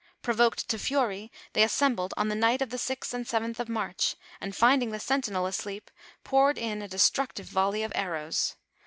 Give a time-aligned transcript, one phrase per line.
[0.23, 4.15] Provoked to fury they assembled on the night of the 6th and 7th of March,
[4.41, 5.91] and finding the sentinel asleep,
[6.23, 8.55] poured in a destructive volley of arrows.